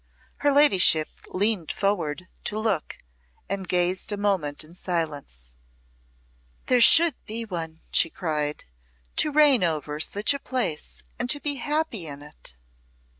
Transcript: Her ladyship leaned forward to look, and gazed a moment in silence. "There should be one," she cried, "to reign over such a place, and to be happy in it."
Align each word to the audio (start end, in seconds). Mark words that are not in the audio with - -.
Her 0.37 0.51
ladyship 0.51 1.09
leaned 1.27 1.71
forward 1.71 2.27
to 2.45 2.57
look, 2.57 2.97
and 3.47 3.67
gazed 3.69 4.11
a 4.11 4.17
moment 4.17 4.63
in 4.63 4.73
silence. 4.73 5.51
"There 6.65 6.81
should 6.81 7.13
be 7.27 7.45
one," 7.45 7.81
she 7.91 8.09
cried, 8.09 8.65
"to 9.17 9.31
reign 9.31 9.63
over 9.63 9.99
such 9.99 10.33
a 10.33 10.39
place, 10.39 11.03
and 11.19 11.29
to 11.29 11.39
be 11.39 11.57
happy 11.57 12.07
in 12.07 12.23
it." 12.23 12.55